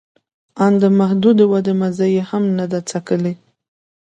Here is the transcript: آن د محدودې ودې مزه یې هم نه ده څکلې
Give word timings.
آن 0.65 0.73
د 0.81 0.83
محدودې 0.99 1.45
ودې 1.51 1.73
مزه 1.79 2.07
یې 2.15 2.23
هم 2.29 2.43
نه 2.57 2.65
ده 2.71 2.79
څکلې 2.89 3.33